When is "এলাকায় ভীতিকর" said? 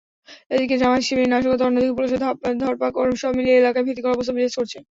3.57-4.15